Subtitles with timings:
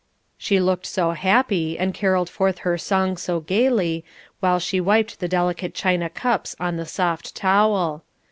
[0.35, 4.03] She looked so happy and caroled forth her song so gaily,
[4.39, 8.03] while she wiped the delicate china cups on the soft towel.